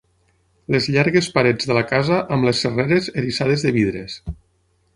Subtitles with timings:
[0.75, 4.21] Les llargues parets de la casa amb les serreres eriçades de vidres.